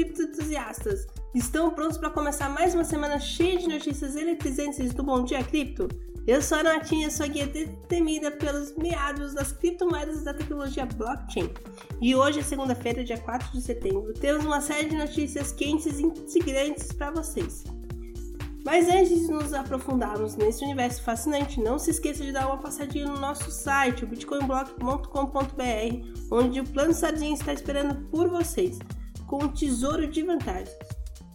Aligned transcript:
criptoentusiastas! 0.00 1.06
Estão 1.34 1.70
prontos 1.70 1.98
para 1.98 2.10
começar 2.10 2.48
mais 2.48 2.74
uma 2.74 2.84
semana 2.84 3.18
cheia 3.18 3.58
de 3.58 3.68
notícias 3.68 4.16
eletrizantes 4.16 4.94
do 4.94 5.02
Bom 5.02 5.24
Dia 5.24 5.44
Cripto? 5.44 5.88
Eu 6.26 6.40
sou 6.40 6.58
a 6.58 6.62
Natinha, 6.62 7.10
sua 7.10 7.26
guia 7.26 7.50
temida 7.88 8.30
pelos 8.30 8.74
meados 8.76 9.34
das 9.34 9.52
criptomoedas 9.52 10.22
da 10.22 10.32
tecnologia 10.32 10.86
blockchain. 10.86 11.50
E 12.00 12.14
hoje 12.14 12.40
é 12.40 12.42
segunda-feira, 12.42 13.04
dia 13.04 13.18
4 13.18 13.52
de 13.52 13.60
setembro. 13.60 14.14
Temos 14.14 14.44
uma 14.44 14.60
série 14.60 14.88
de 14.88 14.96
notícias 14.96 15.52
quentes 15.52 15.98
e 15.98 16.02
integrantes 16.02 16.92
para 16.92 17.10
vocês. 17.10 17.64
Mas 18.64 18.88
antes 18.88 19.26
de 19.26 19.32
nos 19.32 19.52
aprofundarmos 19.52 20.36
nesse 20.36 20.64
universo 20.64 21.02
fascinante, 21.02 21.60
não 21.60 21.78
se 21.78 21.90
esqueça 21.90 22.24
de 22.24 22.32
dar 22.32 22.46
uma 22.46 22.58
passadinha 22.58 23.06
no 23.06 23.18
nosso 23.18 23.50
site, 23.50 24.06
bitcoinblock.com.br, 24.06 26.28
onde 26.30 26.60
o 26.60 26.64
Plano 26.64 26.92
Sardinha 26.92 27.34
está 27.34 27.52
esperando 27.52 28.06
por 28.10 28.28
vocês, 28.28 28.78
com 29.30 29.44
um 29.44 29.48
tesouro 29.48 30.08
de 30.08 30.24
vantagens. 30.24 30.76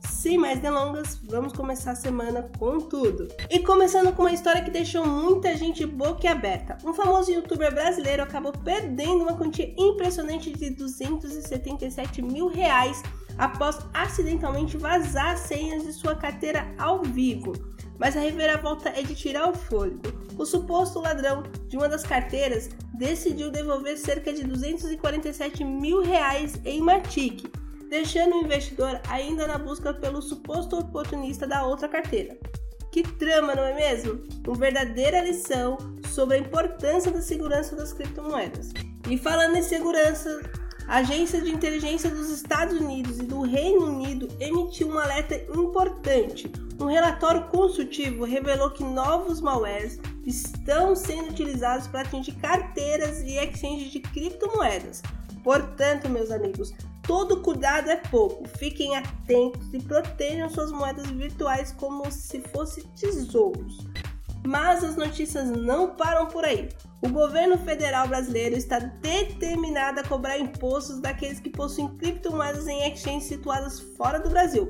Sem 0.00 0.36
mais 0.36 0.58
delongas, 0.58 1.16
vamos 1.22 1.52
começar 1.52 1.92
a 1.92 1.94
semana 1.94 2.50
com 2.58 2.80
tudo. 2.80 3.28
E 3.48 3.60
começando 3.60 4.12
com 4.12 4.22
uma 4.22 4.32
história 4.32 4.64
que 4.64 4.70
deixou 4.70 5.06
muita 5.06 5.56
gente 5.56 5.86
boquiaberta. 5.86 6.76
Um 6.84 6.92
famoso 6.92 7.30
youtuber 7.30 7.72
brasileiro 7.72 8.24
acabou 8.24 8.50
perdendo 8.50 9.22
uma 9.22 9.36
quantia 9.36 9.72
impressionante 9.78 10.50
de 10.50 10.70
277 10.70 12.20
mil 12.20 12.48
reais 12.48 13.00
após 13.38 13.78
acidentalmente 13.94 14.76
vazar 14.76 15.38
senhas 15.38 15.84
de 15.84 15.92
sua 15.92 16.16
carteira 16.16 16.66
ao 16.76 17.00
vivo. 17.00 17.52
Mas 17.96 18.16
a 18.16 18.20
reviravolta 18.20 18.88
é 18.88 19.02
de 19.02 19.14
tirar 19.14 19.48
o 19.48 19.54
fôlego. 19.54 20.02
O 20.36 20.44
suposto 20.44 20.98
ladrão 20.98 21.44
de 21.68 21.76
uma 21.76 21.88
das 21.88 22.02
carteiras 22.02 22.70
decidiu 22.92 23.52
devolver 23.52 23.96
cerca 23.96 24.32
de 24.32 24.42
247 24.42 25.62
mil 25.62 26.02
reais 26.02 26.58
em 26.64 26.80
Matic, 26.80 27.44
deixando 27.88 28.34
o 28.34 28.44
investidor 28.44 29.00
ainda 29.08 29.46
na 29.46 29.58
busca 29.58 29.92
pelo 29.94 30.22
suposto 30.22 30.78
oportunista 30.78 31.46
da 31.46 31.66
outra 31.66 31.88
carteira. 31.88 32.36
Que 32.90 33.02
trama, 33.02 33.54
não 33.54 33.64
é 33.64 33.74
mesmo? 33.74 34.22
Uma 34.46 34.56
verdadeira 34.56 35.20
lição 35.20 35.76
sobre 36.12 36.36
a 36.36 36.40
importância 36.40 37.10
da 37.10 37.20
segurança 37.20 37.74
das 37.74 37.92
criptomoedas. 37.92 38.70
E 39.10 39.18
falando 39.18 39.56
em 39.56 39.62
segurança, 39.62 40.40
a 40.86 40.98
Agência 40.98 41.40
de 41.40 41.50
Inteligência 41.50 42.10
dos 42.10 42.30
Estados 42.30 42.78
Unidos 42.78 43.18
e 43.18 43.24
do 43.24 43.40
Reino 43.40 43.86
Unido 43.86 44.28
emitiu 44.38 44.88
um 44.88 44.98
alerta 44.98 45.34
importante. 45.58 46.50
Um 46.78 46.86
relatório 46.86 47.48
consultivo 47.48 48.24
revelou 48.24 48.70
que 48.70 48.84
novos 48.84 49.40
malwares 49.40 49.98
estão 50.24 50.94
sendo 50.94 51.30
utilizados 51.30 51.86
para 51.86 52.02
atingir 52.02 52.32
carteiras 52.34 53.22
e 53.22 53.36
exchanges 53.38 53.90
de 53.90 54.00
criptomoedas. 54.00 55.02
Portanto, 55.42 56.08
meus 56.08 56.30
amigos, 56.30 56.72
todo 57.06 57.40
cuidado 57.40 57.90
é 57.90 57.96
pouco. 57.96 58.46
Fiquem 58.58 58.96
atentos 58.96 59.72
e 59.72 59.78
protejam 59.80 60.48
suas 60.50 60.72
moedas 60.72 61.06
virtuais 61.10 61.72
como 61.72 62.10
se 62.10 62.40
fossem 62.40 62.84
tesouros. 62.98 63.86
Mas 64.46 64.84
as 64.84 64.96
notícias 64.96 65.48
não 65.50 65.94
param 65.96 66.26
por 66.26 66.44
aí. 66.44 66.68
O 67.00 67.08
governo 67.08 67.56
federal 67.58 68.08
brasileiro 68.08 68.56
está 68.56 68.78
determinado 68.78 70.00
a 70.00 70.04
cobrar 70.04 70.38
impostos 70.38 71.00
daqueles 71.00 71.40
que 71.40 71.50
possuem 71.50 71.88
criptomoedas 71.96 72.66
em 72.66 72.90
exchanges 72.90 73.28
situadas 73.28 73.80
fora 73.96 74.18
do 74.18 74.28
Brasil. 74.28 74.68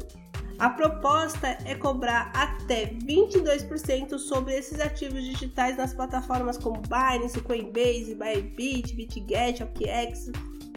A 0.59 0.71
proposta 0.71 1.59
é 1.65 1.75
cobrar 1.75 2.31
até 2.35 2.87
22% 2.87 4.19
sobre 4.19 4.55
esses 4.55 4.79
ativos 4.79 5.25
digitais 5.25 5.77
nas 5.77 5.93
plataformas 5.93 6.57
como 6.57 6.81
Binance, 6.83 7.41
Coinbase, 7.41 8.15
Bybit, 8.15 8.95
BitGet, 8.95 9.65
OKX, 9.65 10.31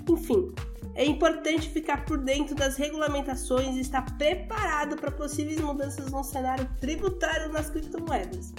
enfim. 0.09 0.51
É 0.97 1.05
importante 1.05 1.69
ficar 1.69 2.05
por 2.05 2.17
dentro 2.17 2.55
das 2.55 2.75
regulamentações 2.75 3.75
e 3.75 3.81
estar 3.81 4.17
preparado 4.17 4.95
para 4.95 5.11
possíveis 5.11 5.61
mudanças 5.61 6.09
no 6.09 6.23
cenário 6.23 6.67
tributário 6.81 7.53
nas 7.53 7.69
criptomoedas. 7.69 8.51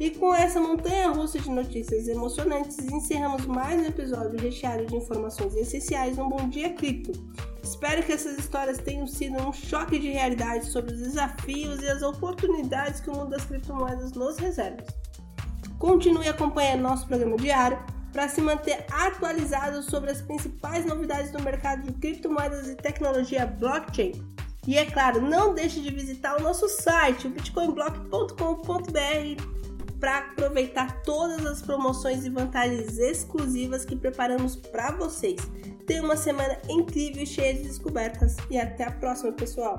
E 0.00 0.10
com 0.10 0.34
essa 0.34 0.58
montanha 0.58 1.10
russa 1.10 1.38
de 1.38 1.48
notícias 1.48 2.08
emocionantes, 2.08 2.80
encerramos 2.80 3.46
mais 3.46 3.80
um 3.80 3.84
episódio 3.84 4.40
recheado 4.40 4.86
de 4.86 4.96
informações 4.96 5.54
essenciais 5.54 6.16
no 6.16 6.28
Bom 6.28 6.48
Dia 6.48 6.72
Cripto. 6.72 7.12
Espero 7.62 8.02
que 8.02 8.12
essas 8.12 8.36
histórias 8.36 8.78
tenham 8.78 9.06
sido 9.06 9.40
um 9.40 9.52
choque 9.52 10.00
de 10.00 10.10
realidade 10.10 10.66
sobre 10.66 10.92
os 10.92 10.98
desafios 10.98 11.80
e 11.80 11.86
as 11.86 12.02
oportunidades 12.02 13.00
que 13.00 13.10
o 13.10 13.14
mundo 13.14 13.30
das 13.30 13.44
criptomoedas 13.44 14.14
nos 14.14 14.36
reserva. 14.36 14.82
Continue 15.78 16.26
acompanhando 16.26 16.82
nosso 16.82 17.06
programa 17.06 17.36
diário 17.36 17.78
para 18.18 18.28
se 18.28 18.40
manter 18.40 18.84
atualizado 18.90 19.80
sobre 19.80 20.10
as 20.10 20.20
principais 20.20 20.84
novidades 20.84 21.30
do 21.30 21.40
mercado 21.40 21.82
de 21.82 21.92
criptomoedas 22.00 22.68
e 22.68 22.74
tecnologia 22.74 23.46
blockchain. 23.46 24.10
E 24.66 24.76
é 24.76 24.86
claro, 24.86 25.20
não 25.20 25.54
deixe 25.54 25.80
de 25.80 25.88
visitar 25.92 26.36
o 26.36 26.42
nosso 26.42 26.68
site, 26.68 27.28
o 27.28 27.30
bitcoinblock.com.br 27.30 29.42
para 30.00 30.18
aproveitar 30.18 31.00
todas 31.02 31.46
as 31.46 31.62
promoções 31.62 32.26
e 32.26 32.30
vantagens 32.30 32.98
exclusivas 32.98 33.84
que 33.84 33.94
preparamos 33.94 34.56
para 34.56 34.90
vocês. 34.90 35.40
Tenha 35.86 36.02
uma 36.02 36.16
semana 36.16 36.58
incrível, 36.68 37.24
cheia 37.24 37.54
de 37.54 37.62
descobertas 37.62 38.34
e 38.50 38.58
até 38.58 38.82
a 38.82 38.90
próxima, 38.90 39.30
pessoal! 39.30 39.76